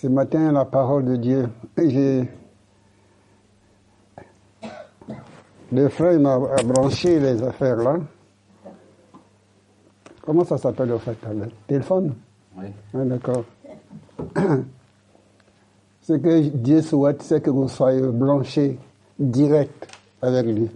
[0.00, 1.46] Ce matin, la parole de Dieu,
[1.76, 2.26] j'ai.
[5.70, 7.98] Le frère m'a branché les affaires là.
[10.22, 12.14] Comment ça s'appelle au fait Le téléphone?
[12.56, 12.68] Oui.
[12.94, 13.44] Ah, D'accord.
[16.00, 18.78] Ce que Dieu souhaite, c'est que vous soyez branchés
[19.18, 19.86] direct
[20.22, 20.70] avec lui.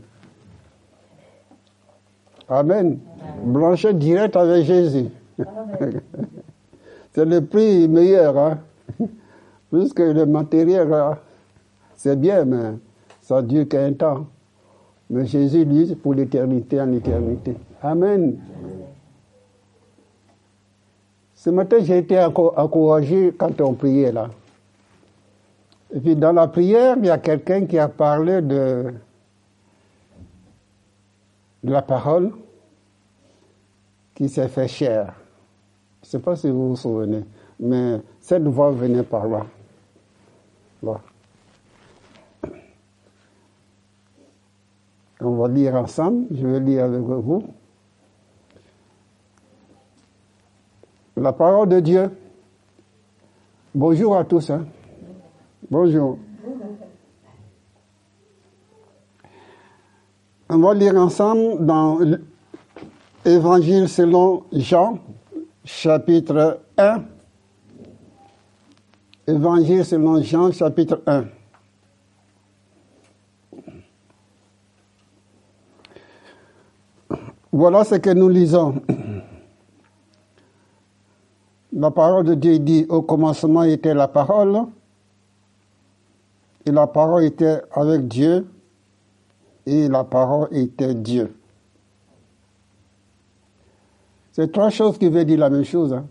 [2.47, 2.99] Amen.
[3.43, 5.09] Branchés direct avec Jésus.
[7.15, 8.37] c'est le prix meilleur.
[8.37, 8.59] Hein?
[9.71, 11.19] Plus que le matériel, hein.
[11.97, 12.79] c'est bien, mais
[13.21, 14.27] ça dure qu'un temps.
[15.11, 17.57] Mais Jésus, c'est pour l'éternité en éternité.
[17.83, 18.39] Amen.
[21.35, 24.31] Ce matin, j'ai été enco- encouragé quand on priait là.
[25.95, 28.93] Et puis dans la prière, il y a quelqu'un qui a parlé de,
[31.63, 32.33] la parole
[34.15, 35.15] qui s'est fait chair.
[36.03, 37.25] Je ne sais pas si vous vous souvenez,
[37.61, 39.47] mais cette voix venait par là.
[45.21, 47.43] On va lire ensemble, je vais lire avec vous.
[51.17, 52.11] La parole de Dieu.
[53.75, 54.51] Bonjour à tous.
[54.51, 54.67] hein.
[55.71, 56.19] Bonjour.
[60.51, 61.99] On va lire ensemble dans
[63.25, 64.99] l'Évangile selon Jean,
[65.65, 67.03] chapitre 1.
[69.27, 71.25] Évangile selon Jean, chapitre 1.
[77.53, 78.83] Voilà ce que nous lisons.
[81.73, 84.67] La parole de Dieu dit, au commencement était la parole,
[86.67, 88.47] et la parole était avec Dieu,
[89.67, 91.35] et la parole était Dieu.
[94.33, 95.93] C'est trois choses qui veulent dire la même chose.
[95.93, 96.07] hein.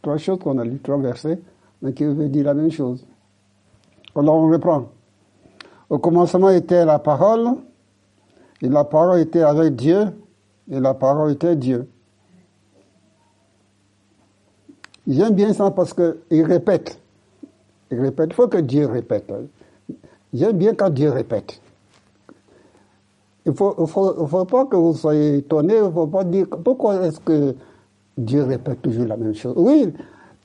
[0.00, 1.38] Trois choses qu'on a lues, trois versets,
[1.82, 3.04] mais qui veulent dire la même chose.
[4.16, 4.86] Alors on reprend.
[5.90, 7.56] Au commencement était la parole,
[8.62, 10.06] et la parole était avec Dieu,
[10.70, 11.88] et la parole était Dieu.
[15.06, 17.00] J'aime bien ça parce qu'il répète.
[17.90, 18.28] Il répète.
[18.30, 19.32] Il faut que Dieu répète.
[20.32, 21.60] J'aime bien quand Dieu répète.
[23.44, 25.76] Il ne faut, faut, pas que vous soyez étonnés.
[25.76, 27.56] Il ne faut pas dire pourquoi est-ce que
[28.16, 29.54] Dieu répète toujours la même chose?
[29.56, 29.92] Oui,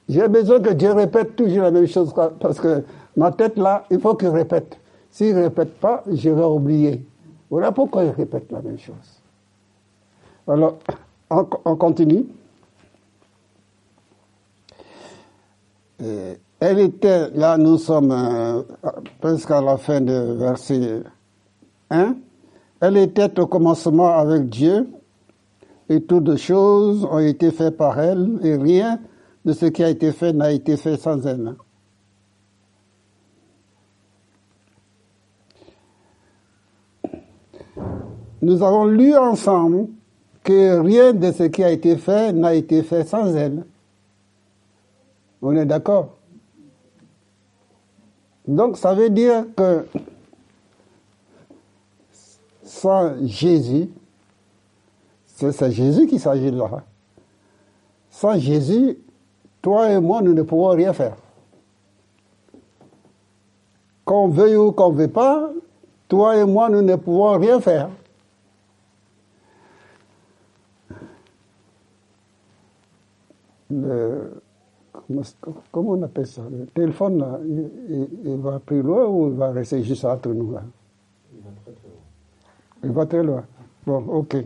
[0.09, 2.83] j'ai besoin que Dieu répète toujours la même chose parce que
[3.15, 4.77] ma tête là, il faut qu'il répète.
[5.11, 7.05] S'il ne répète pas, je vais oublier.
[7.49, 9.21] Voilà pourquoi il répète la même chose.
[10.47, 10.77] Alors,
[11.29, 12.25] on, on continue.
[16.01, 18.63] Euh, elle était, là nous sommes euh,
[19.19, 21.03] presque à la fin de verset
[21.89, 22.15] 1.
[22.79, 24.87] Elle était au commencement avec Dieu
[25.89, 28.99] et toutes choses ont été faites par elle et rien
[29.47, 31.55] de ce qui a été fait n'a été fait sans elle.
[38.41, 39.87] Nous avons lu ensemble
[40.43, 43.65] que rien de ce qui a été fait n'a été fait sans elle.
[45.41, 46.17] On est d'accord
[48.45, 49.85] Donc ça veut dire que
[52.65, 53.89] sans Jésus,
[55.25, 56.83] c'est Jésus qui s'agit là.
[58.11, 58.97] Sans Jésus,
[59.67, 61.17] toi et moi, nous ne pouvons rien faire.
[64.05, 65.49] Qu'on veuille ou qu'on ne veuille pas,
[66.07, 67.89] toi et moi, nous ne pouvons rien faire.
[73.69, 74.41] Le-
[74.93, 75.21] comment,
[75.73, 76.43] comment on appelle ça?
[76.49, 80.29] Le téléphone, là, il, il- il va plus loin ou il va rester juste entre
[80.29, 80.63] nous là?
[82.85, 83.43] Il va très loin.
[83.85, 84.37] Bon, ok.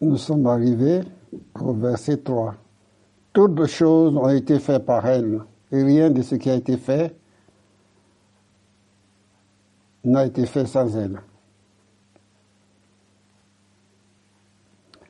[0.00, 1.02] Nous sommes arrivés
[1.58, 2.54] au verset 3.
[3.32, 5.40] Toutes choses ont été faites par elle,
[5.72, 7.16] et rien de ce qui a été fait
[10.04, 11.20] n'a été fait sans elle.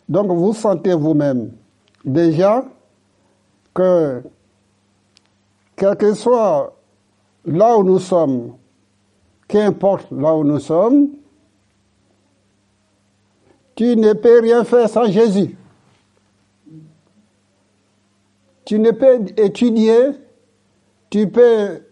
[0.09, 1.53] Donc vous sentez vous-même
[2.05, 2.65] déjà
[3.75, 4.23] que
[5.75, 6.75] quel que soit
[7.45, 8.55] là où nous sommes,
[9.49, 11.09] qu'importe là où nous sommes,
[13.77, 15.55] tu ne peux rien faire sans Jésus.
[18.65, 20.13] Tu ne peux étudier,
[21.11, 21.83] tu peux,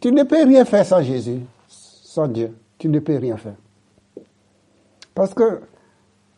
[0.00, 2.56] tu ne peux rien faire sans Jésus, sans Dieu.
[2.78, 3.56] Tu ne peux rien faire.
[5.14, 5.60] Parce que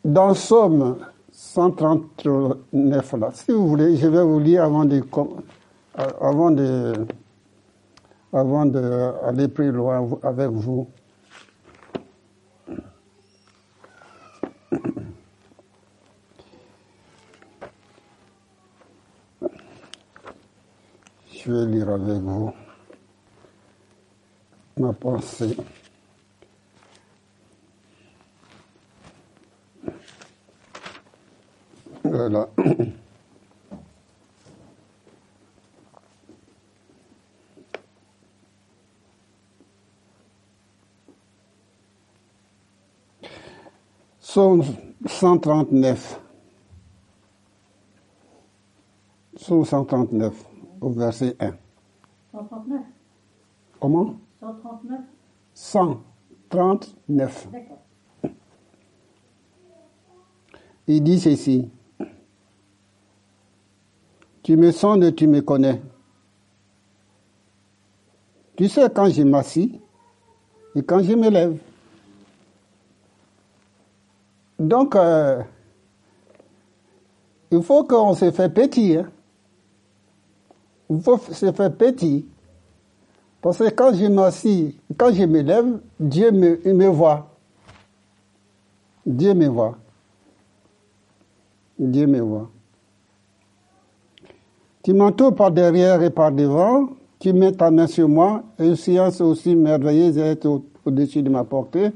[0.02, 0.96] dans Somme
[1.30, 6.94] 139 là, si vous voulez, je vais vous lire avant de, euh, avant de,
[8.32, 10.88] avant d'aller plus loin avec vous.
[21.32, 22.52] Je vais lire avec vous
[24.76, 25.56] ma pensée.
[32.04, 32.48] Voilà.
[44.30, 44.62] Psaume
[45.06, 46.20] 139.
[49.34, 50.46] Psaume 139,
[50.80, 51.52] au verset 1.
[52.30, 52.80] 139
[53.80, 54.14] Comment?
[54.38, 55.00] 139
[55.52, 57.48] 139.
[57.50, 57.78] D'accord.
[60.86, 61.68] Il dit ceci.
[64.44, 65.82] Tu me sondes et tu me connais.
[68.54, 69.80] Tu sais quand je m'assis
[70.76, 71.58] et quand je me lève.
[74.60, 75.42] Donc, euh,
[77.50, 78.96] il faut qu'on se fait petit.
[78.98, 79.08] hein.
[80.90, 82.26] Il faut se faire petit.
[83.40, 87.30] Parce que quand je m'assis, quand je me lève, Dieu me, voit.
[89.06, 89.78] Dieu me voit.
[91.78, 92.50] Dieu me voit.
[94.82, 98.76] Tu m'entoures par derrière et par devant, tu mets ta main sur moi, et une
[98.76, 101.92] science aussi merveilleuse est au- au-dessus de ma portée.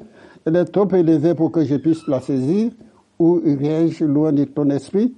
[0.46, 2.72] Elle est trop élevée pour que je puisse la saisir.
[3.18, 5.14] Où irai-je loin de ton esprit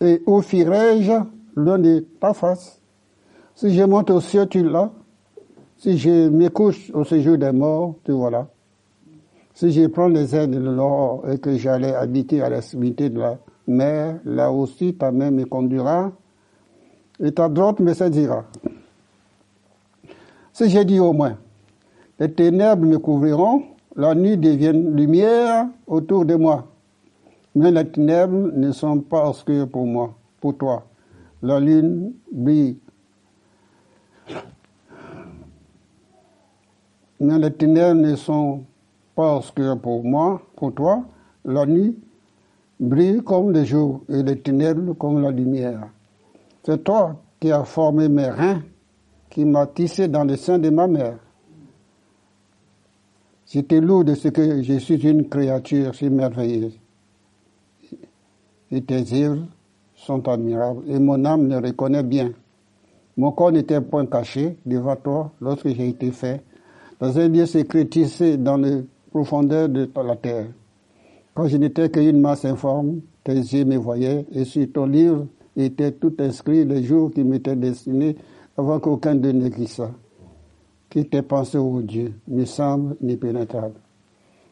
[0.00, 1.12] Et où fuirai-je
[1.56, 2.80] loin de ta face?
[3.54, 4.90] Si je monte au ciel, tu l'as.
[5.78, 8.48] Si je me couche au séjour des morts, tu voilà.
[9.54, 13.38] Si je prends les ailes de l'or et que j'allais habiter à l'extrémité de la
[13.66, 16.12] mer, là aussi ta main me conduira
[17.20, 18.44] et ta droite me saisira.
[20.52, 21.36] Si j'ai dit au moins,
[22.18, 23.62] les ténèbres me couvriront,
[23.96, 26.66] la nuit devient lumière autour de moi.
[27.54, 30.84] Mais les ténèbres ne sont pas obscures pour moi, pour toi.
[31.42, 32.78] La lune brille.
[37.18, 38.64] Mais les ténèbres ne sont
[39.14, 41.02] pas obscures pour moi, pour toi.
[41.46, 41.96] La nuit
[42.78, 45.88] brille comme le jour et les ténèbres comme la lumière.
[46.62, 48.62] C'est toi qui as formé mes reins,
[49.30, 51.16] qui m'as tissé dans le sein de ma mère.
[53.48, 56.78] Te loue de ce que je suis une créature si merveilleuse.
[58.72, 59.46] Et tes œuvres
[59.94, 62.32] sont admirables et mon âme le reconnaît bien.
[63.16, 66.42] Mon corps n'était point caché devant toi lorsque j'ai été fait,
[67.00, 70.48] dans un lieu secret tissé dans les profondeurs de la terre.
[71.32, 75.26] Quand je n'étais qu'une masse informe, tes yeux me voyaient et sur ton livre
[75.56, 78.16] était tout inscrit les jours qui m'étaient destinés
[78.58, 79.92] avant qu'aucun d'eux n'existât.
[81.04, 83.78] Tes pensées, ô Dieu, me semblent impénétrables.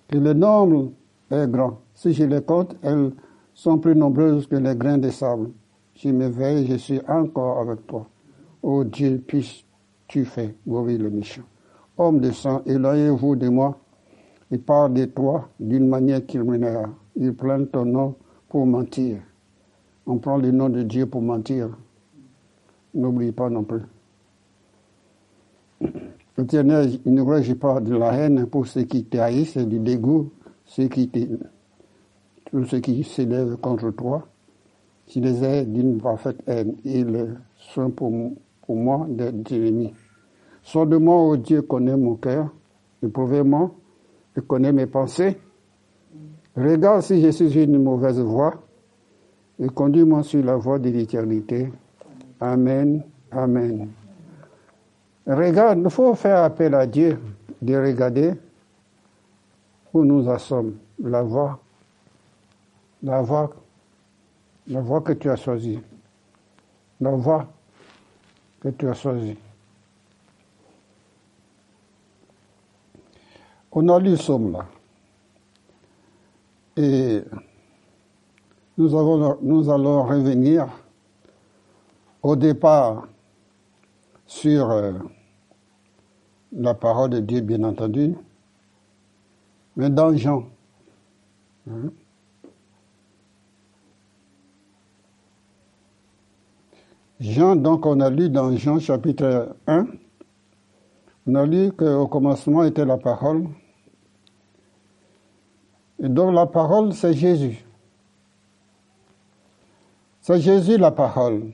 [0.09, 0.93] Que le nombre
[1.31, 1.79] est grand.
[1.95, 3.13] Si je les compte, elles
[3.55, 5.51] sont plus nombreuses que les grains de sable.
[5.95, 8.07] Je me veille, je suis encore avec toi.
[8.63, 11.43] Ô Dieu, puisses-tu faire mourir le méchant.
[11.97, 13.79] Homme de sang, éloignez-vous de moi
[14.51, 16.89] et parle de toi d'une manière criminelle.
[17.17, 18.17] Il prend ton nom
[18.49, 19.19] pour mentir.
[20.07, 21.71] On prend le nom de Dieu pour mentir.
[22.93, 23.81] N'oublie pas non plus.
[26.37, 30.31] Éternel, ne rejette pas de la haine pour ceux qui t'haïssent du dégoût,
[30.67, 31.09] ceux qui
[32.55, 34.27] tous ceux qui s'élèvent contre toi.
[35.07, 36.77] Tu les aides d'une parfaite haine.
[36.85, 38.13] Ils sont pour,
[38.67, 39.93] pour moi des ennemis.
[40.63, 42.49] Sonde-moi, ô Dieu, connais mon cœur.
[43.03, 43.75] Éprouvez-moi
[44.37, 45.37] et connais mes pensées.
[46.57, 48.55] Regarde si je suis une mauvaise voie
[49.59, 51.71] et conduis-moi sur la voie de l'éternité.
[52.41, 53.03] Amen.
[53.31, 53.89] Amen.
[55.27, 57.19] Regarde, il faut faire appel à Dieu
[57.63, 58.35] de regarder
[59.93, 61.59] où nous en sommes, la voie,
[63.03, 63.51] la voie,
[64.67, 65.81] la voie que tu as choisie,
[67.01, 67.47] la voie
[68.61, 69.39] que tu as choisie.
[73.73, 74.67] On a lu le psaume là.
[76.77, 77.23] Et
[78.77, 80.69] nous allons revenir
[82.23, 83.07] au départ
[84.35, 84.93] sur euh,
[86.51, 88.17] la parole de Dieu, bien entendu,
[89.77, 90.49] mais dans Jean.
[91.71, 91.93] hein?
[97.21, 99.87] Jean, donc on a lu dans Jean chapitre 1,
[101.29, 103.47] on a lu qu'au commencement était la parole.
[106.03, 107.65] Et donc la parole, c'est Jésus.
[110.21, 111.53] C'est Jésus la parole.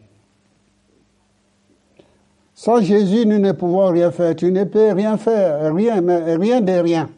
[2.61, 4.37] Sans Jésus, nous ne pouvons rien faire.
[4.37, 7.09] Tu ne peux rien faire, rien, mais rien de rien.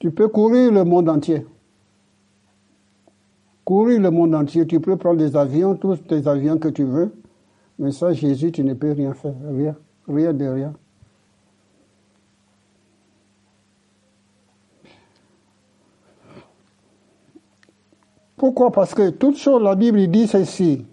[0.00, 1.46] Tu peux courir le monde entier.
[3.64, 4.66] courir le monde entier.
[4.66, 7.14] Tu peux prendre des avions, tous tes avions que tu veux.
[7.78, 9.34] Mais sans Jésus, tu ne peux rien faire.
[9.50, 9.74] Rien.
[10.06, 10.74] Rien de rien.
[18.38, 18.70] Pourquoi?
[18.70, 20.86] Parce que toute chose, la Bible dit ceci.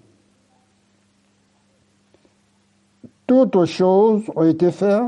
[3.27, 5.03] Toutes choses ont été faites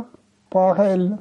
[0.50, 1.18] par elle.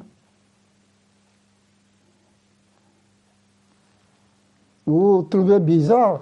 [4.85, 6.21] Vous, vous trouvez bizarre.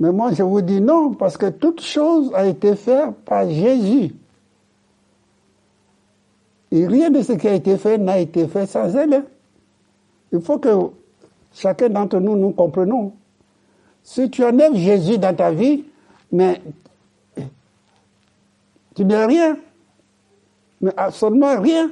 [0.00, 4.14] Mais moi, je vous dis non, parce que toute chose a été faite par Jésus.
[6.70, 9.24] Et rien de ce qui a été fait n'a été fait sans elle.
[10.32, 10.68] Il faut que
[11.52, 13.12] chacun d'entre nous nous comprenions.
[14.08, 15.84] Si tu enlèves Jésus dans ta vie,
[16.32, 16.62] mais
[18.94, 19.58] tu n'es rien.
[20.80, 21.90] Mais absolument rien.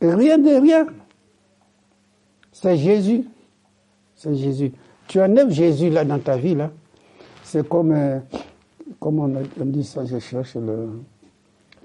[0.00, 0.86] Rien de rien.
[2.50, 3.24] C'est Jésus.
[4.16, 4.72] C'est Jésus.
[5.06, 6.72] Tu enlèves Jésus là dans ta vie, là.
[7.44, 8.18] C'est comme, euh,
[8.98, 10.88] comme on, dit ça, je cherche le.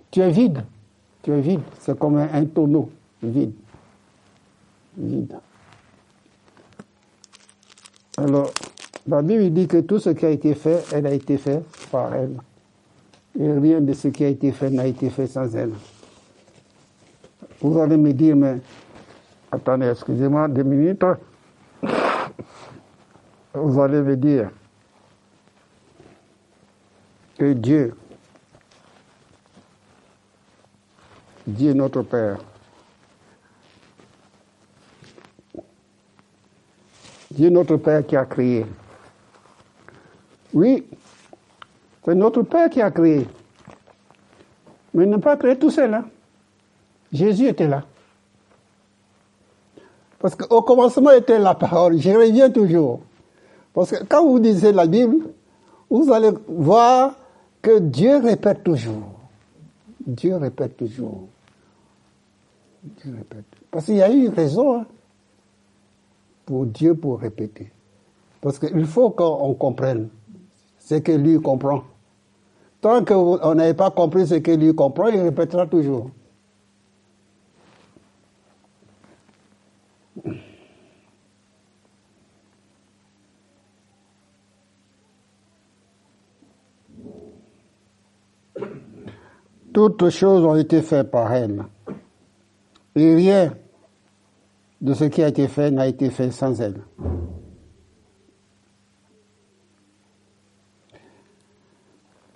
[0.10, 0.63] Tu es vide.
[1.22, 1.62] Tu es vide.
[1.79, 2.89] C'est comme un tonneau
[3.22, 3.53] vide.
[4.98, 5.36] Vide.
[8.17, 8.51] Alors,
[9.07, 12.13] la Bible dit que tout ce qui a été fait, elle a été fait par
[12.15, 12.38] elle.
[13.38, 15.74] Et rien de ce qui a été fait n'a été fait sans elle.
[17.60, 18.57] Vous allez me dire, mais
[19.51, 21.03] attendez, excusez-moi deux minutes.
[23.53, 24.50] Vous allez me dire
[27.38, 27.95] que Dieu,
[31.45, 32.38] Dieu notre Père,
[37.36, 38.65] Dieu notre Père qui a créé.
[40.54, 40.86] Oui,
[42.06, 43.27] c'est notre Père qui a créé.
[44.94, 45.94] Mais il n'a pas créé tout seul.
[45.94, 46.06] Hein.
[47.12, 47.84] Jésus était là.
[50.20, 52.00] Parce qu'au commencement était la parole.
[52.00, 53.01] Je reviens toujours.
[53.74, 55.18] Parce que quand vous lisez la Bible,
[55.89, 57.15] vous allez voir
[57.62, 59.12] que Dieu répète toujours.
[60.08, 61.27] Dieu répète toujours.
[62.82, 63.44] Dieu répète.
[63.70, 64.80] Parce qu'il y a eu une raison.
[64.80, 64.86] Hein
[66.45, 67.71] pour Dieu pour répéter.
[68.41, 70.09] Parce qu'il faut qu'on comprenne
[70.79, 71.83] ce que lui comprend.
[72.81, 76.11] Tant qu'on n'avait pas compris ce que lui comprend, il répétera toujours.
[89.73, 91.65] Toutes choses ont été faites par elle.
[92.95, 93.53] Et rien
[94.86, 96.80] de ce qui a été fait n'a été fait sans elle.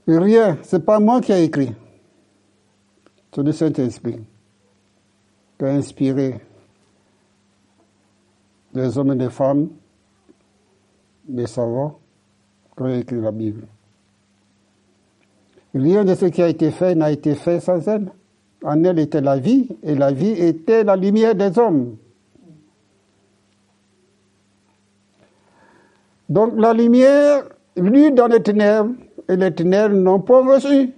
[0.08, 1.76] Rien, c'est pas moi qui ai écrit.
[3.32, 4.20] C'est le Saint-Esprit
[5.60, 6.40] qui a inspiré
[8.74, 9.70] les hommes et les femmes,
[11.28, 12.00] les savants,
[12.76, 13.68] qui ont écrit la Bible.
[15.76, 18.12] Rien de ce qui a été fait n'a été fait sans elle.
[18.64, 21.96] En elle était la vie, et la vie était la lumière des hommes.
[26.30, 27.44] Donc la lumière,
[27.76, 28.94] lui dans les ténèbres,
[29.28, 30.92] et les ténèbres n'ont pas reçu.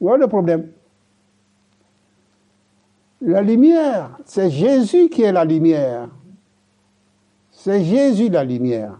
[0.00, 0.68] Voilà le problème?
[3.20, 6.08] La lumière, c'est Jésus qui est la lumière.
[7.50, 8.98] C'est Jésus la lumière.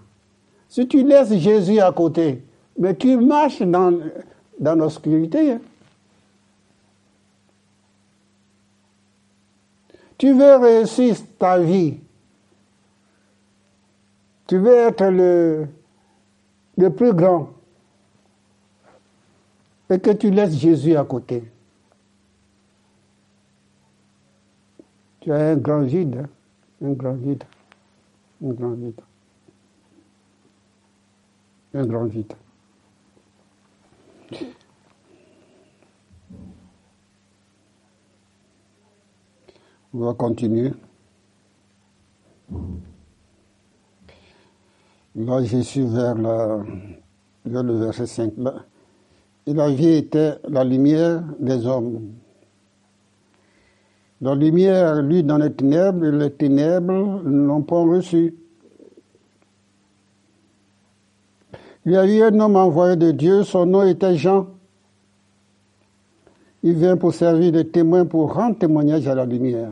[0.69, 2.43] Si tu laisses Jésus à côté,
[2.79, 3.99] mais tu marches dans,
[4.59, 5.53] dans l'obscurité.
[5.53, 5.61] Hein.
[10.17, 11.99] Tu veux réussir ta vie
[14.47, 15.67] tu veux être le,
[16.77, 17.51] le plus grand
[19.91, 21.45] et que tu laisses Jésus à côté.
[25.21, 26.27] Tu as un grand vide,
[26.83, 27.45] un grand vide,
[28.45, 29.01] un grand vide,
[31.73, 32.33] un grand vide.
[39.95, 40.73] On va continuer.
[45.17, 48.33] Là, je suis vers, le verset 5.
[49.47, 52.15] Et la vie était la lumière des hommes.
[54.21, 58.35] La lumière, lui, dans les ténèbres, les ténèbres n'ont pas reçu.
[61.87, 64.49] Il y a eu un homme envoyé de Dieu, son nom était Jean.
[66.63, 69.71] Il vient pour servir de témoin, pour rendre témoignage à la lumière.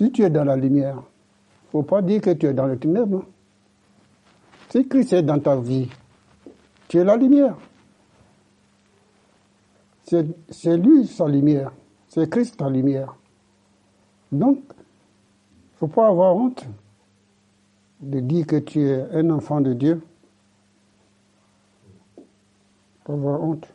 [0.00, 2.64] Si tu es dans la lumière, il ne faut pas dire que tu es dans
[2.64, 3.22] le ténèbre.
[4.70, 5.90] Si Christ est dans ta vie,
[6.88, 7.54] tu es la lumière.
[10.04, 11.72] C'est lui sa lumière.
[12.08, 13.14] C'est Christ ta lumière.
[14.32, 16.66] Donc, il ne faut pas avoir honte
[18.00, 20.00] de dire que tu es un enfant de Dieu.
[23.04, 23.68] Pas avoir honte.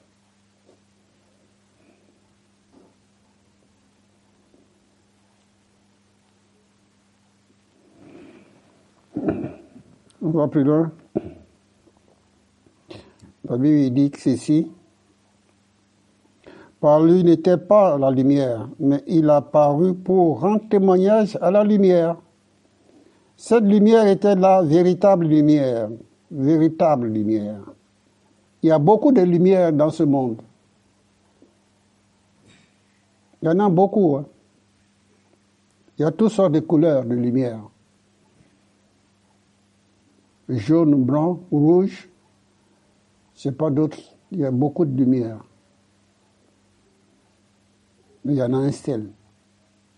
[10.26, 10.92] On va plus loin.
[13.48, 14.72] La Bible dit que ceci,
[16.80, 21.64] par lui n'était pas la lumière, mais il a paru pour rendre témoignage à la
[21.64, 22.18] lumière.
[23.38, 25.90] Cette lumière était la véritable lumière,
[26.32, 27.62] véritable lumière.
[28.64, 30.42] Il y a beaucoup de lumière dans ce monde.
[33.44, 34.16] Il y en a beaucoup.
[34.16, 34.26] hein.
[36.00, 37.60] Il y a toutes sortes de couleurs de lumière.
[40.50, 42.10] Jaune, blanc, rouge.
[43.34, 44.00] Sais pas d'autres.
[44.32, 45.44] Il y a beaucoup de lumière.
[48.24, 49.12] Mais il y en a un seul.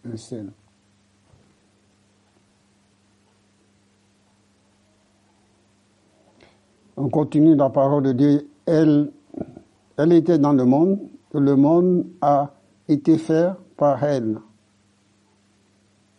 [0.05, 0.51] Un seul.
[6.95, 8.49] On continue la parole de Dieu.
[8.65, 9.11] Elle,
[9.97, 10.99] elle était dans le monde,
[11.33, 12.53] le monde a
[12.87, 14.39] été fait par elle.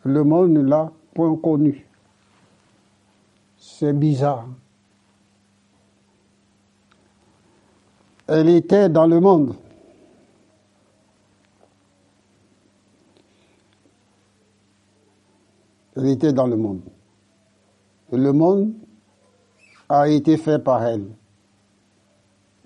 [0.04, 1.87] Le monde ne l'a point connu.
[3.78, 4.48] C'est bizarre.
[8.26, 9.54] Elle était dans le monde.
[15.94, 16.80] Elle était dans le monde.
[18.10, 18.74] Le monde
[19.88, 21.06] a été fait par elle.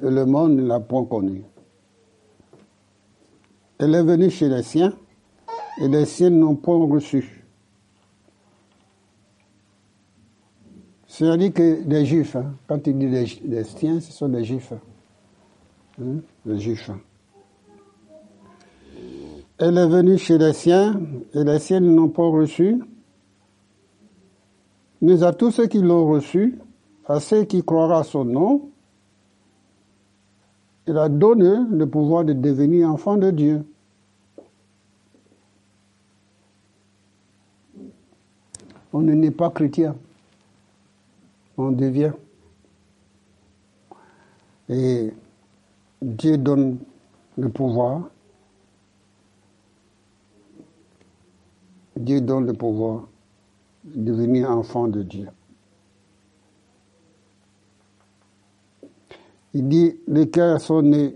[0.02, 1.45] Et le monde ne l'a point connu.
[3.78, 4.95] Elle est venue chez les siens,
[5.78, 7.41] et les siens n'ont point reçu.
[11.12, 14.73] C'est-à-dire que les juifs, hein, quand il dit les, les siens, ce sont les juifs.
[16.00, 16.90] Hein, les juifs.
[19.58, 20.99] Elle est venue chez les siens,
[21.34, 22.82] et les siens n'ont pas reçu.
[25.02, 26.58] Mais à tous ceux qui l'ont reçu,
[27.04, 28.71] à ceux qui croiront à son nom,
[30.86, 33.67] il a donné le pouvoir de devenir enfant de Dieu.
[38.95, 39.95] On ne n'est pas chrétien,
[41.56, 42.12] on devient.
[44.69, 45.12] Et
[46.00, 46.78] Dieu donne
[47.36, 48.02] le pouvoir.
[51.97, 53.06] Dieu donne le pouvoir
[53.84, 55.28] de devenir enfant de Dieu.
[59.54, 61.15] Il dit, lesquels sont nés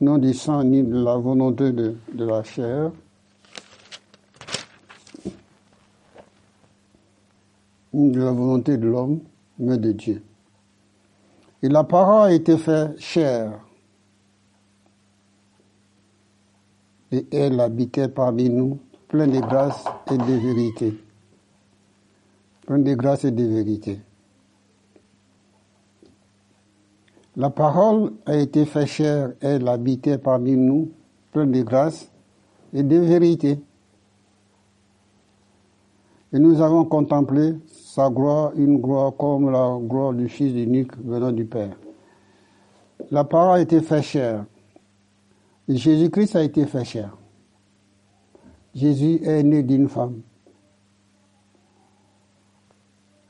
[0.00, 2.92] non du sang ni de la volonté de, de la chair,
[7.94, 9.20] ni de la volonté de l'homme,
[9.58, 10.22] mais de Dieu.
[11.62, 13.58] Et la parole a été faite chair.
[17.10, 20.94] Et elle habitait parmi nous, pleine de grâce et de vérité.
[22.66, 24.00] Pleine de grâce et de vérité.
[27.36, 30.90] La parole a été faite chair, elle habitait parmi nous,
[31.32, 32.10] pleine de grâce
[32.72, 33.60] et de vérité.
[36.32, 37.54] Et nous avons contemplé
[37.94, 41.76] sa gloire, une gloire comme la gloire du Fils unique venant du Père.
[43.12, 44.44] La parole a été faite chair.
[45.68, 47.16] Et Jésus-Christ a été fait chair.
[48.74, 50.22] Jésus est né d'une femme.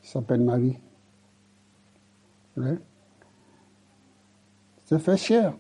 [0.03, 0.79] Il s'appelle Marie.
[2.57, 2.79] Ouais.
[4.87, 5.53] C'est fait chair.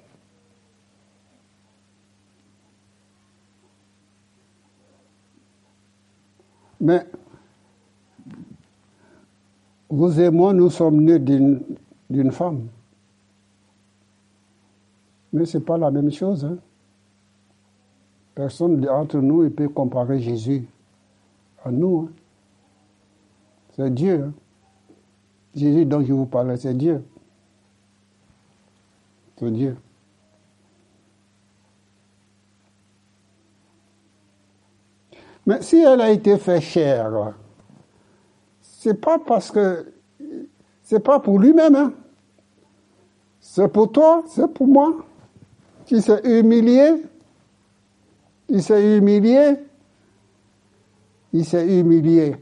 [6.80, 7.06] Mais
[9.94, 12.68] vous et moi, nous sommes nés d'une femme.
[15.33, 16.44] Mais ce n'est pas la même chose.
[16.44, 16.59] hein.
[18.35, 20.66] Personne d'entre nous ne peut comparer Jésus
[21.64, 22.09] à nous.
[22.09, 22.12] hein.
[23.76, 24.24] C'est Dieu.
[24.24, 24.33] hein.
[25.54, 27.04] Jésus dont je vous parlais, c'est Dieu.
[29.38, 29.76] C'est Dieu.
[35.46, 37.35] Mais si elle a été faite chair,
[38.84, 39.86] c'est pas parce que
[40.82, 41.94] c'est pas pour lui-même, hein.
[43.40, 44.96] C'est pour toi, c'est pour moi.
[45.86, 47.02] Qui s'est humilié,
[48.46, 49.54] il s'est humilié,
[51.32, 52.36] il s'est humilié.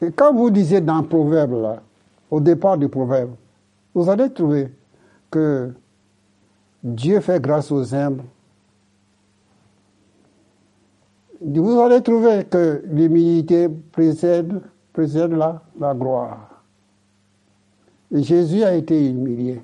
[0.00, 1.82] Et quand vous disiez dans le proverbe, là,
[2.30, 3.32] au départ du proverbe,
[3.92, 4.72] vous allez trouver
[5.32, 5.72] que
[6.84, 8.22] Dieu fait grâce aux humbles.
[11.40, 14.60] Vous allez trouver que l'humilité précède,
[14.94, 16.64] la, gloire.
[18.10, 19.62] Et Jésus a été humilié.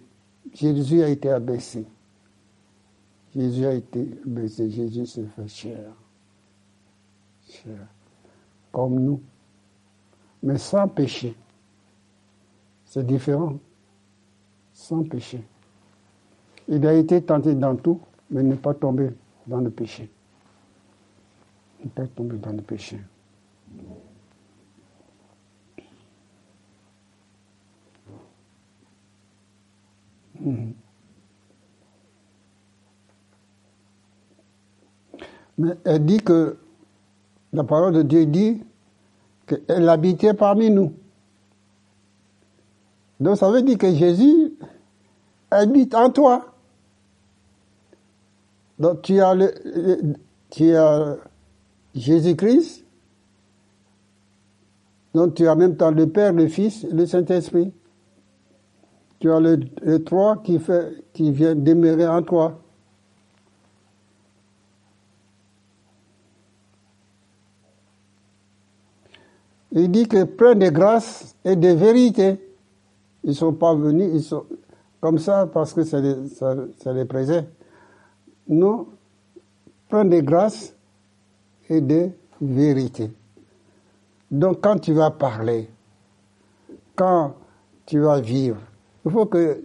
[0.55, 1.85] Jésus a été abaissé.
[3.35, 4.71] Jésus a été abaissé.
[4.71, 5.93] Jésus s'est fait chair.
[7.47, 7.87] chair,
[8.73, 9.21] comme nous,
[10.43, 11.37] mais sans péché.
[12.87, 13.59] C'est différent,
[14.73, 15.43] sans péché.
[16.69, 19.11] Il a été tenté dans tout, mais n'est pas tombé
[19.47, 20.11] dans le péché.
[21.81, 23.01] Il n'est pas tombé dans le péché.
[30.41, 30.75] Mhm.
[35.59, 36.59] Mais elle dit que
[37.53, 38.63] la parole de Dieu dit
[39.47, 40.95] qu'elle habitait parmi nous.
[43.21, 44.55] Donc ça veut dire que Jésus
[45.51, 46.55] habite en toi.
[48.79, 50.15] Donc tu as, le,
[50.51, 51.17] tu as
[51.97, 52.85] Jésus-Christ,
[55.15, 57.73] donc tu as même temps le Père, le Fils et le Saint-Esprit.
[59.19, 59.97] Tu as le, le
[61.15, 62.61] qui, vient demeurer en toi.
[69.73, 72.39] Il dit que plein de grâce et de vérité.
[73.25, 74.45] Ils ne sont pas venus, ils sont
[75.01, 76.55] comme ça parce que ça les, ça.
[78.49, 78.87] Non,
[79.89, 80.76] plein de grâce
[81.69, 83.11] et de vérité.
[84.31, 85.69] Donc quand tu vas parler,
[86.95, 87.35] quand
[87.85, 88.59] tu vas vivre,
[89.05, 89.63] il faut que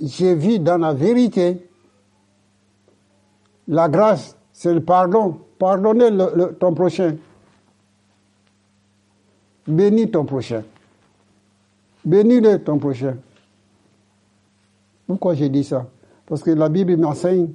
[0.00, 1.66] j'ai vu dans la vérité.
[3.68, 5.40] La grâce, c'est le pardon.
[5.60, 7.16] Le, ton prochain.
[9.66, 10.62] Bénis ton prochain.
[12.04, 13.16] Bénis-le ton prochain.
[15.06, 15.86] Pourquoi j'ai dit ça?
[16.26, 17.50] Parce que la Bible m'enseigne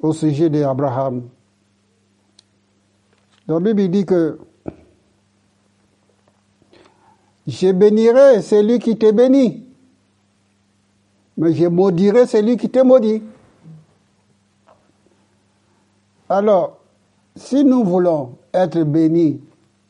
[0.00, 1.22] au sujet d'Abraham.
[3.48, 4.38] La Bible dit que
[7.46, 9.66] je bénirai celui qui te bénit,
[11.38, 13.22] mais je maudirai celui qui te maudit.
[16.28, 16.76] Alors,
[17.36, 19.40] si nous voulons être bénis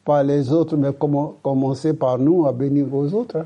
[0.05, 3.45] par les autres, mais comment commencer par nous à bénir aux autres?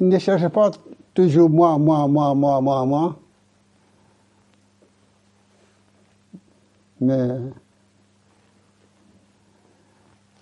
[0.00, 0.70] Ne cherchez pas
[1.14, 3.16] toujours moi, moi, moi, moi, moi, moi.
[7.00, 7.28] Mais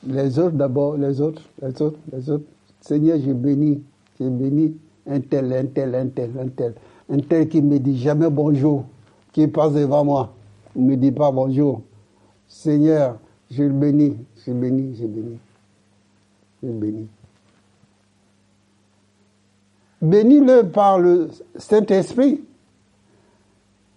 [0.07, 2.45] les autres d'abord, les autres, les autres, les autres.
[2.81, 3.83] Seigneur, je bénis,
[4.19, 6.75] je bénis un tel, un tel, un tel, un tel.
[7.09, 8.85] Un tel qui ne me dit jamais bonjour,
[9.33, 10.35] qui passe devant moi,
[10.75, 11.83] ne me dit pas bonjour.
[12.49, 13.19] Seigneur,
[13.51, 15.39] je le bénis, je le bénis, je le bénis.
[16.63, 17.09] Je le bénis.
[20.03, 22.43] Bénis-le par le Saint-Esprit,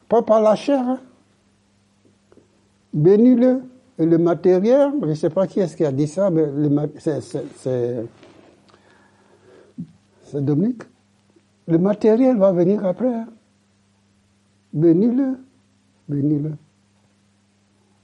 [0.08, 0.88] pas par la chair.
[0.88, 1.00] Hein.
[2.94, 3.64] Bénis-le.
[3.98, 6.46] Et le matériel, je ne sais pas qui est-ce qui a dit ça, mais
[7.00, 8.04] c'est
[10.34, 10.84] Dominique.
[11.68, 13.14] Le matériel va venir après.
[13.14, 13.28] Hein.
[14.74, 15.40] Bénis-le.
[16.08, 16.52] Bénis-le.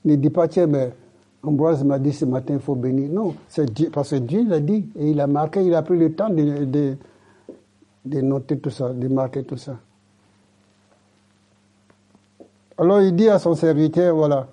[0.05, 0.93] Ne dis pas, tiens, mais
[1.43, 3.11] Ambroise m'a dit ce matin, il faut bénir.
[3.11, 4.89] Non, c'est Dieu, parce que Dieu l'a dit.
[4.95, 6.95] Et il a marqué, il a pris le temps de, de,
[8.05, 9.77] de noter tout ça, de marquer tout ça.
[12.77, 14.47] Alors il dit à son serviteur, voilà,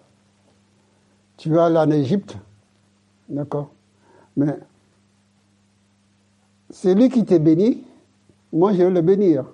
[1.37, 2.37] tu vas aller en Égypte,
[3.28, 3.70] d'accord,
[4.37, 4.58] mais
[6.70, 7.84] c'est lui qui te bénit,
[8.52, 9.44] moi je vais le bénir.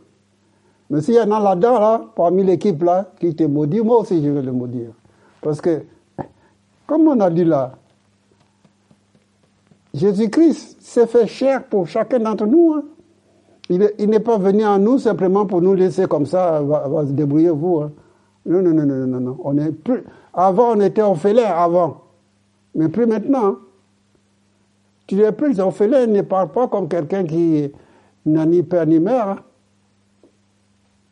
[0.90, 4.22] Mais s'il y en a là-dedans, là, parmi l'équipe là, qui te maudit, moi aussi
[4.22, 4.90] je vais le maudire.
[5.40, 5.85] Parce que,
[6.87, 7.72] comme on a dit là,
[9.94, 12.74] Jésus-Christ s'est fait cher pour chacun d'entre nous.
[12.74, 12.85] Hein.
[13.70, 17.12] Il, n'est pas venu à nous simplement pour nous laisser comme ça, va, va se
[17.12, 17.81] débrouiller vous.
[17.81, 17.92] Hein.
[18.44, 19.38] Non, non, non, non, non, non.
[19.42, 22.03] On est plus, avant, on était orphelin, avant.
[22.74, 23.57] Mais plus maintenant.
[25.07, 27.70] Tu es plus orphelin, ne parle pas comme quelqu'un qui
[28.27, 29.29] n'a ni père ni mère.
[29.29, 29.38] Hein.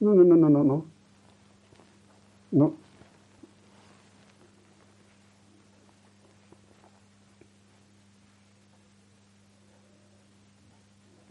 [0.01, 0.85] Non, non, non, non, non, non.
[2.53, 2.75] Non.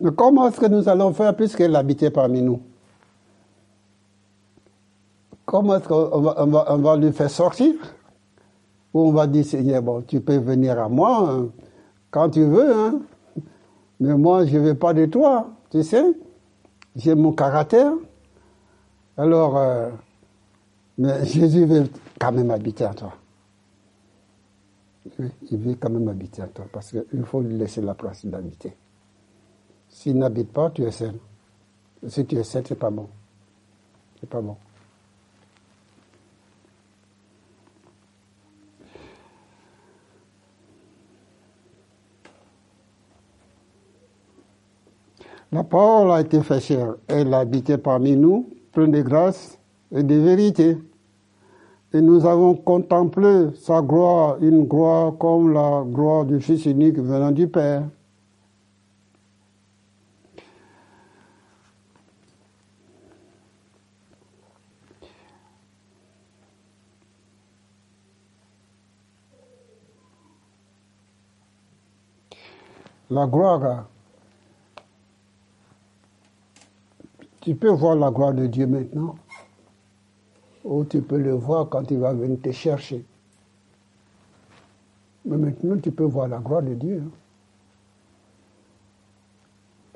[0.02, 2.60] Mais comment est-ce que nous allons faire puisqu'elle habitait parmi nous?
[5.46, 7.76] Comment est-ce qu'on va, on va, on va, lui faire sortir?
[8.94, 11.50] Ou on va dire, Seigneur, bon, tu peux venir à moi hein,
[12.10, 13.00] quand tu veux, hein,
[14.00, 16.04] mais moi, je ne veux pas de toi, tu sais.
[16.96, 17.94] J'ai mon caractère.
[19.16, 19.90] Alors, euh,
[20.98, 21.88] mais Jésus veut
[22.20, 23.14] quand même habiter en toi.
[25.52, 28.76] Il veut quand même habiter en toi parce qu'il faut lui laisser la place d'habiter.
[29.92, 31.14] S'il n'habite pas, tu es seul.
[32.08, 33.08] Si tu es seul, c'est pas bon.
[34.20, 34.58] C'est pas bon.
[45.52, 46.96] La parole a été faite chère.
[47.08, 49.60] Elle a habité parmi nous, pleine de grâce
[49.92, 50.78] et de vérité.
[51.94, 57.32] Et nous avons contemplé sa gloire, une gloire comme la gloire du Fils unique venant
[57.32, 57.84] du Père.
[73.12, 73.89] La gloire,
[77.41, 79.15] tu peux voir la gloire de Dieu maintenant,
[80.63, 83.06] ou tu peux le voir quand il va venir te chercher.
[85.26, 87.04] Mais maintenant, tu peux voir la gloire de Dieu.
[87.06, 87.12] hein.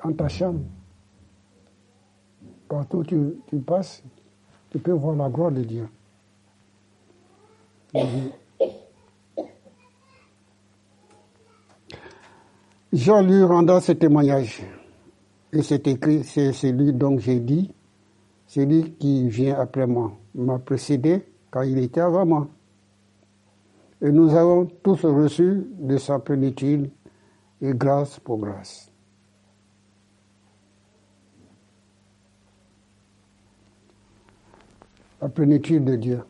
[0.04, 0.60] Dans ta chambre.
[2.68, 4.02] Partout où tu, passes,
[4.70, 5.88] tu peux voir la gloire de Dieu.
[12.96, 14.62] Jean lui rendant ce témoignage.
[15.52, 17.70] Et c'est écrit, c'est celui dont j'ai dit,
[18.46, 22.48] celui qui vient après moi m'a précédé car il était avant moi.
[24.00, 26.90] Et nous avons tous reçu de sa plénitude
[27.60, 28.90] et grâce pour grâce.
[35.20, 36.22] La plénitude de Dieu.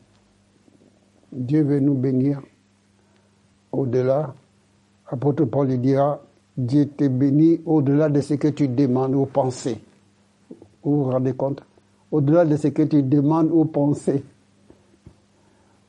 [1.31, 2.43] Dieu veut nous bénir
[3.71, 4.35] au-delà.
[5.09, 6.26] Apôtre Paul dira,
[6.57, 9.69] Dieu te bénit au-delà de ce que tu demandes ou penses.
[10.83, 11.63] Vous vous rendez compte?
[12.11, 14.11] Au-delà de ce que tu demandes ou penses.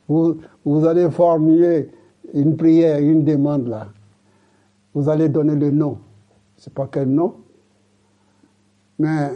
[0.08, 1.90] Vous, vous allez formuler
[2.34, 3.88] une prière, une demande là.
[4.94, 6.00] Vous allez donner le nom.
[6.58, 7.36] C'est pas quel nom.
[9.00, 9.32] Mais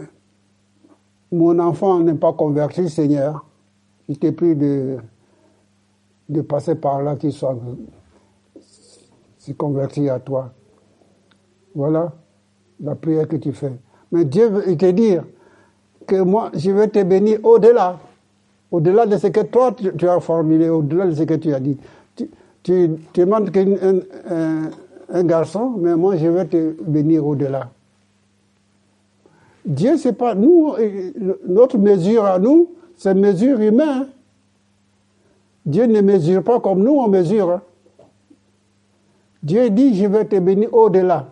[1.30, 3.46] mon enfant n'est pas converti, Seigneur.
[4.08, 4.98] Je t'ai pris de,
[6.28, 7.56] de passer par là qu'il soit
[9.38, 10.52] se converti à toi.
[11.74, 12.12] Voilà
[12.80, 13.72] la prière que tu fais.
[14.10, 15.24] Mais Dieu veut te dire
[16.06, 17.98] que moi, je vais te bénir au-delà.
[18.70, 21.76] Au-delà de ce que toi, tu, as formulé, au-delà de ce que tu as dit.
[22.16, 22.28] Tu,
[22.62, 23.98] tu, demandes qu'un un,
[24.30, 24.70] un,
[25.12, 27.70] un garçon, mais moi, je vais te bénir au-delà.
[29.64, 30.74] Dieu, c'est pas nous,
[31.46, 34.08] notre mesure à nous, c'est mesure humaine.
[35.64, 37.50] Dieu ne mesure pas comme nous, on mesure.
[37.50, 37.62] hein.
[39.42, 41.28] Dieu dit, je vais te bénir au-delà.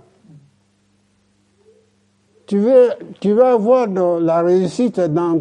[2.50, 2.88] Tu veux,
[3.20, 5.40] tu vas avoir de la réussite dans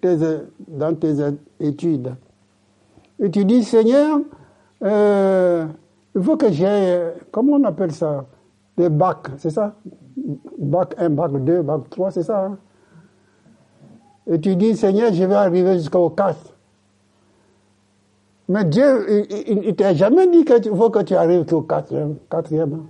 [0.00, 0.16] tes,
[0.68, 1.16] dans tes
[1.58, 2.14] études.
[3.18, 4.20] Et tu dis, Seigneur,
[4.84, 5.66] euh,
[6.14, 8.24] il faut que j'ai, comment on appelle ça?
[8.76, 9.74] Des bacs, c'est ça?
[10.56, 12.58] Bac 1, bac 2, bac 3, c'est ça hein?
[14.30, 16.36] Et tu dis, Seigneur, je vais arriver jusqu'au 4.
[18.50, 22.14] Mais Dieu, il ne t'a jamais dit qu'il faut que tu arrives au quatrième.
[22.30, 22.84] quatrième.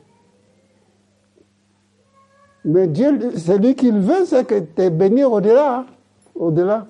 [2.64, 5.78] Mais Dieu, celui qu'il veut, c'est que tu es béni au-delà.
[5.80, 5.86] hein.
[6.34, 6.86] Au-delà.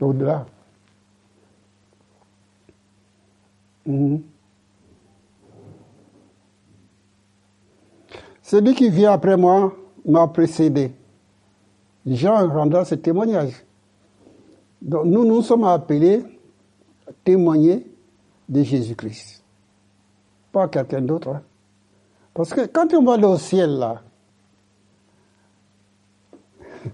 [0.00, 0.46] Au-delà.
[3.86, 4.22] Mhm.
[8.42, 10.92] Celui qui vient après moi m'a précédé.
[12.04, 13.64] Jean rendra ce témoignage.
[14.82, 16.24] Donc nous, nous sommes appelés
[17.08, 17.86] à témoigner
[18.48, 19.41] de Jésus-Christ.
[20.52, 21.28] Pas quelqu'un d'autre.
[21.30, 21.42] hein.
[22.34, 24.02] Parce que quand on va aller au ciel, là,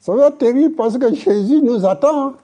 [0.00, 2.34] ça va être terrible parce que Jésus nous attend hein,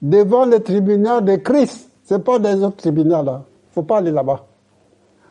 [0.00, 1.88] devant le tribunal de Christ.
[2.04, 3.44] C'est pas des autres tribunaux, là.
[3.70, 4.44] faut pas aller là-bas.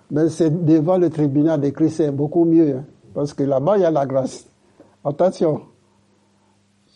[0.09, 2.77] Mais c'est devant le tribunal de Christ, c'est beaucoup mieux.
[2.77, 2.83] hein,
[3.13, 4.45] parce que là-bas, il y a la grâce.
[5.03, 5.61] Attention.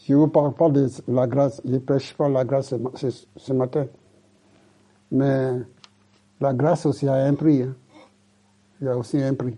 [0.07, 2.75] Je ne vous parle pas de la grâce, je ne prêche pas la grâce ce,
[3.09, 3.87] ce- ce matin.
[5.11, 5.51] Mais
[6.39, 7.63] la grâce aussi a un prix.
[7.63, 7.75] hein.
[8.81, 9.57] Il y a aussi un prix.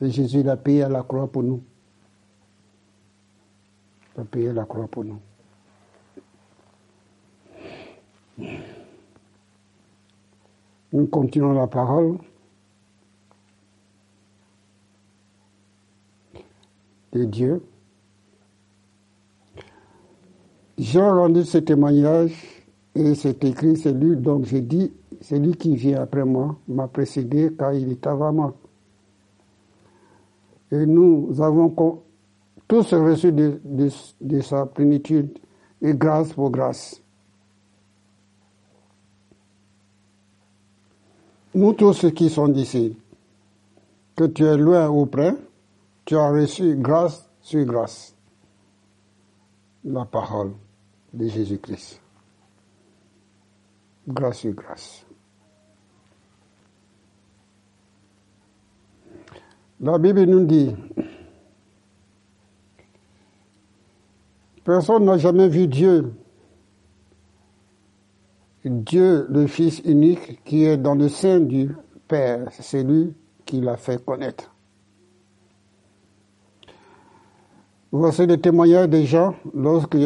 [0.00, 1.62] Et Jésus l'a payé à la croix pour nous.
[4.16, 5.20] Il a payé la croix pour nous.
[10.92, 12.18] Nous continuons la parole.
[17.12, 17.62] de Dieu.
[20.78, 22.59] Jean rendu ce témoignage
[23.00, 27.72] et c'est écrit, celui dont j'ai dit, celui qui vient après moi m'a précédé car
[27.72, 28.54] il est avant moi.
[30.70, 31.70] Et nous avons
[32.68, 33.60] tous reçu de-
[34.20, 35.38] de sa plénitude
[35.82, 37.02] et grâce pour grâce.
[41.54, 42.96] Nous tous ceux qui sont d'ici,
[44.14, 45.34] que tu es loin ou près,
[46.04, 48.14] tu as reçu grâce sur grâce.
[49.84, 50.52] La parole
[51.12, 51.99] de Jésus-Christ.
[54.10, 55.06] Grâce sur grâce.
[59.80, 60.74] La Bible nous dit,
[64.64, 66.12] personne n'a jamais vu Dieu.
[68.64, 71.74] Dieu, le Fils unique, qui est dans le sein du
[72.08, 73.14] Père, c'est lui
[73.46, 74.52] qui l'a fait connaître.
[77.92, 79.96] Voici le témoignage des gens lorsque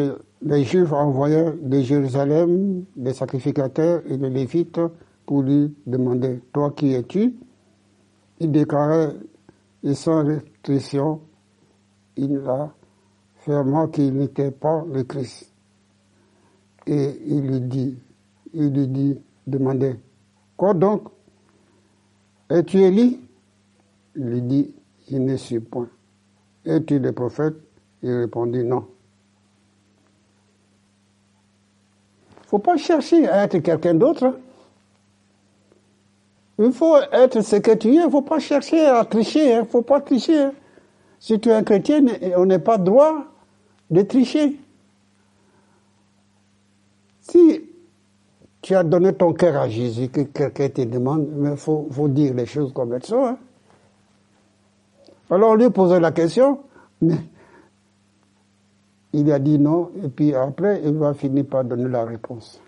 [0.45, 4.79] les Juifs envoyaient de Jérusalem des sacrificateurs et des Lévites
[5.25, 7.35] pour lui demander Toi qui es-tu?
[8.39, 9.15] Il déclarait,
[9.83, 11.21] et sans restriction,
[12.15, 12.71] il a
[13.37, 15.51] fermement qu'il n'était pas le Christ.
[16.85, 17.97] Et il lui dit
[18.53, 19.95] Il lui dit Demandez
[20.55, 21.07] Quoi donc?
[22.51, 23.19] Es-tu Élie?
[24.15, 24.75] Il lui dit
[25.09, 25.89] Je ne suis point.
[26.65, 27.55] Es-tu le prophète?
[28.03, 28.85] Il répondit Non.
[32.55, 34.39] Faut pas chercher à être quelqu'un d'autre.
[36.57, 38.05] Il faut être ce que tu es.
[38.05, 39.51] Il faut pas chercher à tricher.
[39.51, 40.47] Il ne faut pas tricher.
[41.19, 42.05] Si tu es un chrétien,
[42.37, 43.25] on n'est pas droit
[43.91, 44.57] de tricher.
[47.19, 47.61] Si
[48.61, 52.33] tu as donné ton cœur à Jésus, que quelqu'un te demande, mais il faut, dire
[52.35, 53.25] les choses comme elles sont.
[53.25, 53.37] Hein.
[55.29, 56.59] Alors lui posait la question,
[57.01, 57.17] mais
[59.15, 62.61] il a dit non, et puis après, il va finir par donner la réponse.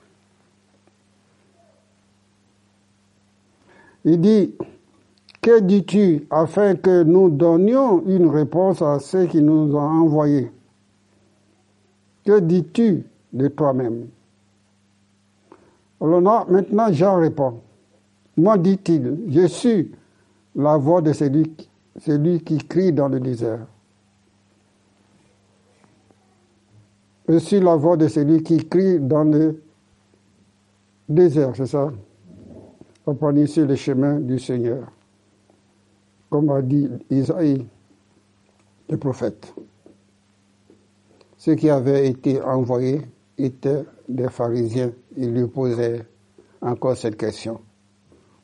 [4.06, 4.56] Il dit,
[5.42, 10.52] que dis-tu afin que nous donnions une réponse à ceux qui nous ont envoyés?
[12.26, 14.08] Que dis-tu de toi-même?
[16.00, 17.62] Alors maintenant, Jean répond.
[18.38, 19.92] Moi, dit-il, je suis
[20.56, 23.66] la voix de celui qui crie dans le désert.
[27.28, 29.62] Je suis la voix de celui qui crie dans le
[31.10, 31.92] désert, c'est ça?
[33.46, 34.92] Sur le chemin du Seigneur,
[36.30, 37.66] comme a dit Isaïe,
[38.90, 39.54] le prophète.
[41.38, 43.02] Ceux qui avaient été envoyés
[43.38, 44.92] étaient des pharisiens.
[45.16, 46.06] Ils lui posaient
[46.62, 47.62] encore cette question.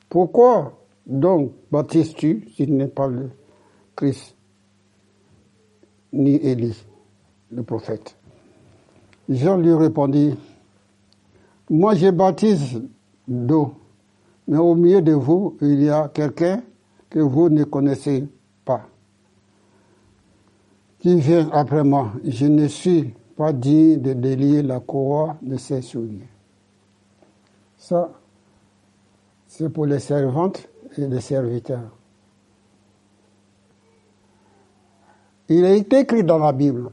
[0.10, 3.30] Pourquoi donc baptises-tu s'il n'est pas le
[3.96, 4.36] Christ,
[6.13, 6.86] ni Élie,
[7.52, 8.15] le prophète?
[9.30, 10.36] Jean lui répondit,
[11.70, 12.82] moi je baptise
[13.28, 13.74] d'eau,
[14.48, 16.62] mais au milieu de vous, il y a quelqu'un
[17.10, 18.28] que vous ne connaissez
[18.66, 18.88] pas,
[21.00, 22.12] qui vient après moi.
[22.26, 26.28] Je ne suis pas digne de délier la courroie de ses souliers.
[27.78, 28.12] Ça,
[29.48, 31.92] c'est pour les servantes et les serviteurs.
[35.50, 36.90] Il est écrit dans la Bible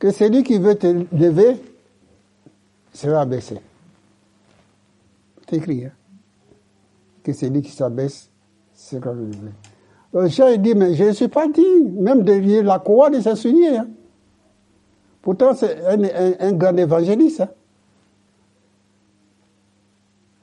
[0.00, 1.62] que celui qui veut te lever
[2.92, 3.60] sera baissé.
[5.46, 5.84] C'est écrit.
[5.84, 5.92] Hein?
[7.22, 8.30] Que celui qui s'abaisse
[8.74, 9.50] sera levé.
[10.12, 13.18] Le chien dit, mais je ne suis pas dit, même de lier la croix de
[13.76, 13.88] Hein.
[15.20, 17.42] Pourtant, c'est un, grand évangéliste.
[17.42, 17.50] Hein.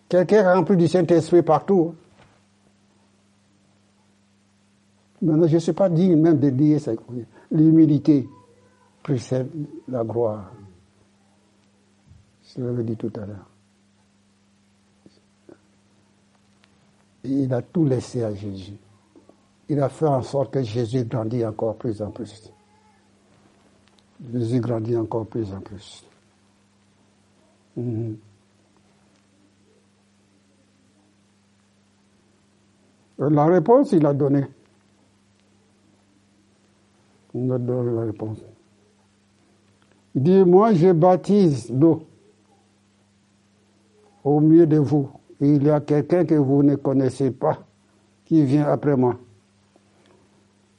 [0.07, 1.93] Quelqu'un rempli du Saint-Esprit partout.
[1.93, 1.95] Hein.
[5.23, 6.77] Maintenant, je ne suis pas dit même de lier
[7.49, 8.29] l'humilité
[9.07, 9.49] précède
[9.87, 10.51] la gloire.
[12.43, 13.49] Je l'avais dit tout à l'heure.
[17.23, 18.75] Il a tout laissé à Jésus.
[19.69, 22.51] Il a fait en sorte que Jésus grandit encore plus en plus.
[24.33, 26.05] Jésus grandit encore plus en plus.
[27.77, 28.17] Mhm.
[33.19, 34.45] La réponse, il a donné.
[37.33, 38.39] Il a donné la réponse.
[40.17, 42.01] Il dit, moi je baptise d'eau
[44.23, 45.11] au milieu de vous.
[45.39, 47.59] il y a quelqu'un que vous ne connaissez pas
[48.25, 49.15] qui vient après moi.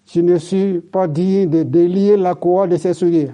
[0.06, 3.30] Je ne suis pas digne de délier la croix de ses souliers.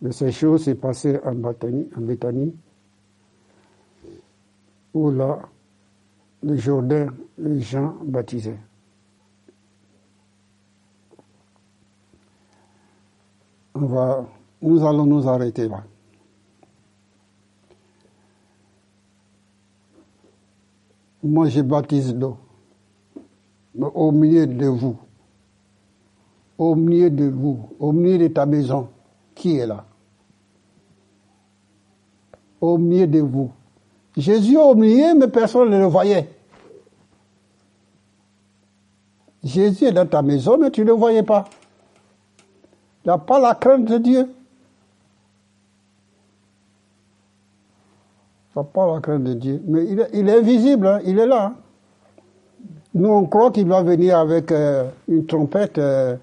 [0.00, 2.48] Mais ces choses s'est passées en Bethanie, en
[4.94, 5.40] où là,
[6.44, 7.08] le Jourdain,
[7.38, 8.60] les gens baptisaient.
[14.60, 15.82] Nous allons nous arrêter là.
[21.22, 22.36] Moi, je baptise d'eau.
[23.74, 24.96] Mais au milieu de vous,
[26.56, 28.88] au milieu de vous, au milieu de ta maison,
[29.34, 29.84] qui est là?
[32.60, 33.50] Au milieu de vous.
[34.16, 36.28] Jésus au milieu, mais personne ne le voyait.
[39.44, 41.44] Jésus est dans ta maison, mais tu ne le voyais pas.
[43.08, 44.28] Il n'a pas la crainte de Dieu.
[48.54, 49.62] Il n'a pas la crainte de Dieu.
[49.66, 51.00] Mais il est, invisible, hein.
[51.06, 51.46] il est là.
[51.46, 51.56] Hein.
[52.92, 56.18] Nous, on croit qu'il va venir avec euh, une trompette, euh,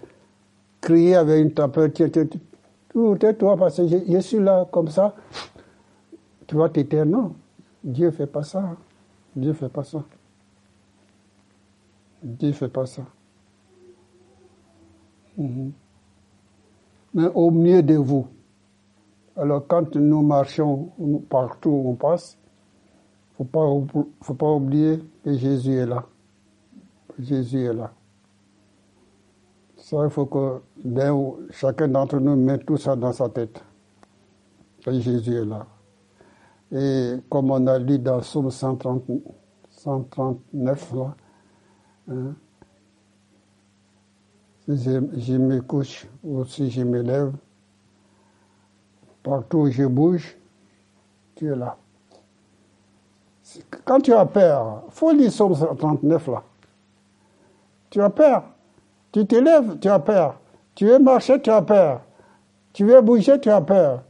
[0.79, 1.95] crier avec une trompette.
[1.95, 5.15] Tais-toi, parce que je, suis là comme ça.
[6.45, 7.11] Tu vas t'éteindre.
[7.11, 7.35] Non,
[7.83, 8.59] Dieu fait pas ça.
[8.59, 8.77] hein.
[9.35, 10.03] Dieu fait pas ça.
[12.21, 13.01] Dieu fait pas ça.
[17.15, 18.27] Mais au milieu de vous.
[19.35, 20.91] Alors quand nous marchons
[21.29, 22.37] partout où on passe,
[23.35, 23.65] faut pas
[24.21, 26.05] faut pas oublier que Jésus est là.
[27.17, 27.91] Jésus est là.
[29.77, 30.61] Ça, il faut que
[31.51, 33.63] chacun d'entre nous mette tout ça dans sa tête.
[34.83, 35.65] Que Jésus est là.
[36.71, 39.03] Et comme on a lu dans Psaume 130
[39.69, 41.15] 139, là,
[42.09, 42.35] hein,
[44.67, 47.33] je, je me couche ou si je me lève,
[49.23, 50.35] partout où je bouge,
[51.35, 51.77] tu es là.
[53.85, 56.43] Quand tu as peur, faut lire Psaume 139 là.
[57.89, 58.43] Tu as peur.
[59.11, 60.39] Tu te lèves, tu as peur.
[60.73, 62.01] Tu veux marcher, tu as peur.
[62.73, 64.03] Tu veux bouger, tu as peur.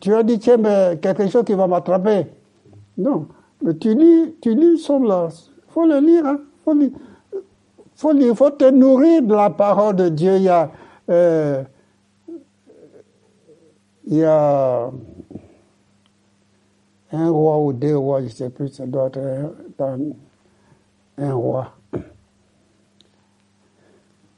[0.00, 2.26] Tu as dit, tiens, mais quelque chose qui va m'attraper.
[2.98, 3.28] Non.
[3.62, 5.28] Mais tu lis, tu lis Psaume là.
[5.68, 6.40] faut le lire, hein.
[6.64, 6.90] faut lire.
[8.10, 10.36] Lire, faut te nourrir de la parole de Dieu.
[10.36, 10.70] Il y a,
[11.08, 11.62] euh,
[14.06, 14.24] il
[17.14, 19.98] un roi ou deux rois, je ne sais plus, ça doit être un,
[21.18, 21.72] un roi.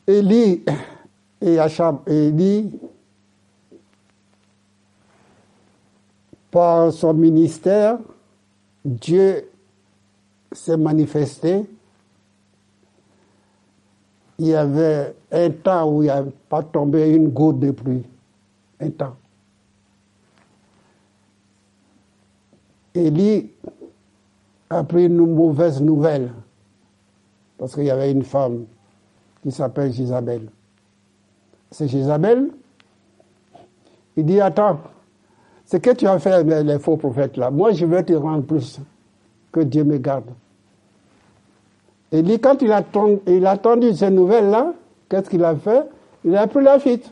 [0.07, 0.65] Élie
[1.41, 2.71] et Achab, Élie,
[6.51, 7.99] par son ministère,
[8.85, 9.51] Dieu
[10.53, 11.65] s'est manifesté.
[14.39, 18.05] Il y avait un temps où il n'y a pas tombé une goutte de pluie.
[18.81, 19.17] Un temps.
[22.95, 23.51] Élie
[24.71, 26.33] a pris une mauvaise nouvelle
[27.59, 28.65] parce qu'il y avait une femme
[29.43, 30.49] qui s'appelle Jézabel.
[31.71, 32.51] C'est Jézabel.
[34.17, 34.81] Il dit Attends,
[35.67, 38.45] ce que tu as fait avec les faux prophètes là, moi je vais te rendre
[38.45, 38.81] plus
[39.51, 40.31] que Dieu me garde.
[42.15, 44.73] Élie, quand il a, ton- il a entendu ces nouvelles là,
[45.09, 45.83] qu'est-ce qu'il a fait?
[46.25, 47.11] Il a pris la fuite.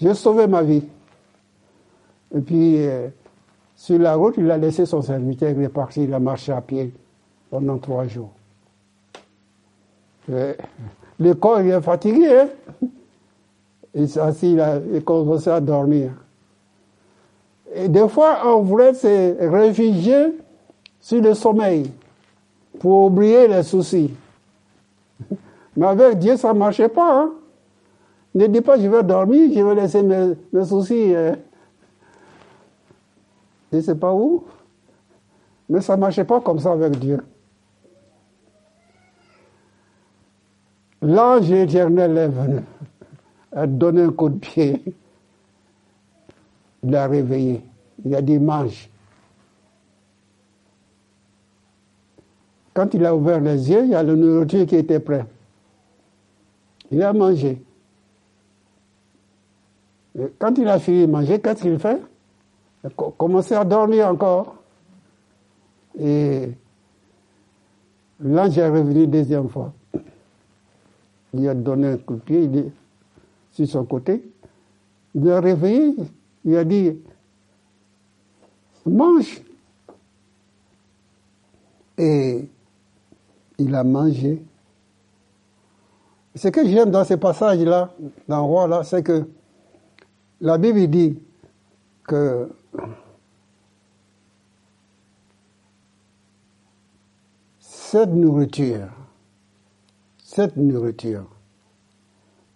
[0.00, 0.84] J'ai sauvé ma vie.
[2.32, 3.08] Et puis, euh,
[3.74, 6.60] sur la route, il a laissé son serviteur, il est parti, il a marché à
[6.60, 6.92] pied
[7.50, 8.30] pendant trois jours.
[10.28, 12.48] Le corps, il est fatigué, hein?
[13.92, 16.12] Il s'est assis, il a commencé à dormir.
[17.74, 20.36] Et des fois, on voulait se réfugier
[21.00, 21.90] sur le sommeil
[22.78, 24.14] pour oublier les soucis.
[25.76, 27.22] Mais avec Dieu, ça ne marchait pas.
[27.22, 27.32] Hein?
[28.34, 31.14] Ne dis pas, je vais dormir, je vais laisser mes, soucis.
[31.14, 31.34] euh,
[33.72, 34.44] je ne sais pas où.
[35.68, 37.24] Mais ça ne marchait pas comme ça avec Dieu.
[41.00, 42.60] L'ange éternel est venu,
[43.52, 44.82] a donné un coup de pied.
[46.82, 47.62] L'a réveillé.
[48.04, 48.90] Il a dit mange.
[52.74, 55.26] Quand il a ouvert les yeux, il y a la nourriture qui était prête.
[56.90, 57.62] Il a mangé.
[60.18, 62.00] Et quand il a fini de manger, qu'est-ce qu'il fait?
[62.82, 64.56] Il a co- commencé à dormir encore.
[65.98, 66.50] Et
[68.20, 69.72] l'ange est revenu deuxième fois.
[71.32, 72.72] Il a donné un coup de pied, il est
[73.52, 74.22] sur son côté.
[75.14, 75.94] Il l'a réveillé,
[76.44, 77.00] il a dit
[78.86, 79.40] Mange.
[81.96, 82.48] Et
[83.58, 84.42] il a mangé.
[86.34, 87.94] Ce que j'aime dans ces passages-là,
[88.28, 89.28] dans Roi, là, c'est que
[90.40, 91.18] la Bible dit
[92.06, 92.50] que
[97.58, 98.88] cette nourriture,
[100.18, 101.26] cette nourriture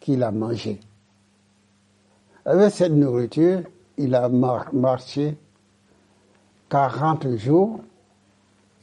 [0.01, 0.81] qu'il a mangée,
[2.45, 3.63] avec cette nourriture,
[3.97, 5.37] il a mar- marché
[6.71, 7.81] 40 jours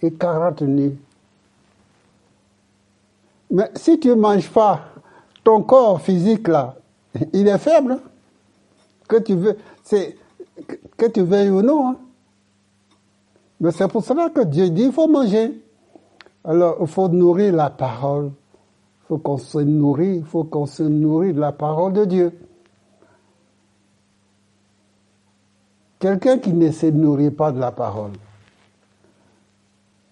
[0.02, 0.98] et 40 nuits.
[3.52, 4.82] Mais si tu ne manges pas,
[5.44, 6.76] ton corps physique là,
[7.34, 7.94] il est faible.
[7.94, 8.00] hein.
[9.08, 10.18] Que tu veux, c'est
[10.98, 11.90] que- tu veuilles ou non.
[11.90, 11.98] hein.
[13.60, 15.62] Mais c'est pour cela que Dieu dit il faut manger.
[16.44, 18.32] Alors, il faut nourrir la parole.
[19.04, 22.40] Il faut qu'on se nourrit, il faut qu'on se nourrit de la parole de Dieu.
[26.00, 28.12] Quelqu'un qui ne se nourrit pas de la parole,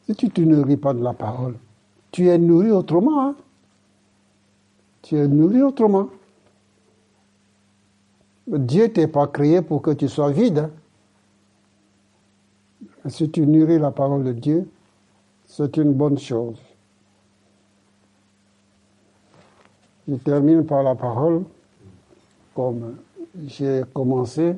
[0.06, 1.56] si tu ne te nourris pas de la parole,
[2.14, 3.22] tu es nourri autrement.
[3.22, 3.36] Hein.
[5.02, 6.10] Tu es nourri autrement.
[8.48, 10.60] Dieu t'est pas créé pour que tu sois vide.
[10.60, 10.70] Hein.
[13.10, 14.70] Si tu nourris la parole de Dieu,
[15.48, 16.62] c'est une bonne chose.
[20.08, 21.44] Je termine par la parole,
[22.54, 22.98] comme
[23.48, 24.56] j'ai commencé.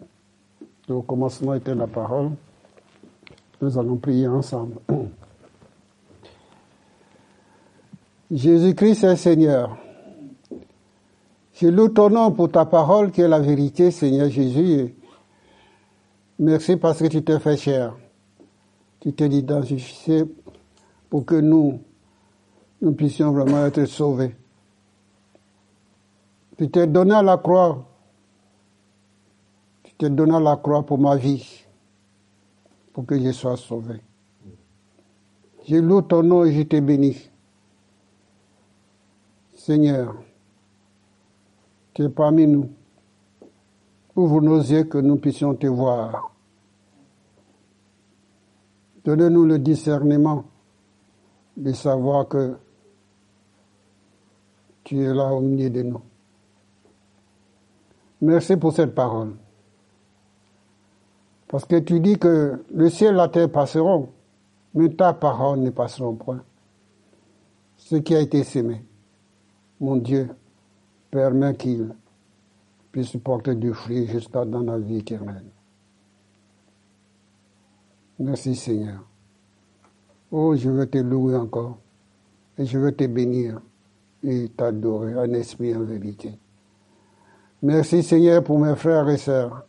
[0.89, 2.31] Le commencement était la parole.
[3.61, 4.75] Nous allons prier ensemble.
[8.35, 9.77] Jésus-Christ est Seigneur.
[11.53, 14.93] Je loue ton nom pour ta parole qui est la vérité, Seigneur Jésus.
[16.37, 17.95] Merci parce que tu t'es fait cher.
[18.99, 20.25] Tu t'es identifié
[21.09, 21.79] pour que nous,
[22.81, 24.35] nous puissions vraiment être sauvés.
[26.57, 27.87] Tu t'es donné à la croix.
[29.83, 31.63] Tu t'es donné à la croix pour ma vie,
[32.91, 34.01] pour que je sois sauvé.
[35.65, 37.29] Je loue ton nom et je te bénis.
[39.65, 40.13] Seigneur,
[41.95, 42.69] tu es parmi nous.
[44.15, 46.31] Ouvre nos yeux que nous puissions te voir.
[49.03, 50.45] Donne-nous le discernement
[51.57, 52.55] de savoir que
[54.83, 56.01] tu es là au milieu de nous.
[58.21, 59.33] Merci pour cette parole.
[61.47, 64.09] Parce que tu dis que le ciel et la terre passeront,
[64.75, 66.43] mais ta parole ne passeront point.
[67.77, 68.85] Ce qui a été semé,
[69.79, 70.29] mon Dieu,
[71.11, 71.93] permet qu'il
[72.91, 75.45] puisse porter du fruit jusqu'à dans la vie éternelle.
[78.19, 79.03] Merci Seigneur.
[80.31, 81.77] Oh, je veux te louer encore
[82.57, 83.59] et je veux te bénir
[84.23, 86.37] et t'adorer en esprit en vérité.
[87.61, 89.65] Merci Seigneur pour mes frères et sœurs.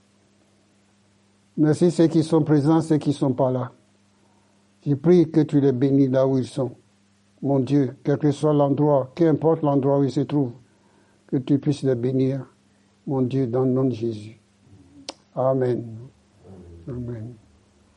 [1.57, 3.73] Merci ceux qui sont présents, ceux qui ne sont pas là.
[4.87, 6.73] Je prie que tu les bénis là où ils sont.
[7.47, 10.55] Mon Dieu, quel que soit l'endroit, qu'importe l'endroit où ils se trouvent,
[11.29, 12.45] que tu puisses les bénir,
[13.07, 14.41] mon Dieu, dans le nom de Jésus.
[15.33, 15.87] Amen.
[16.89, 17.35] Amen.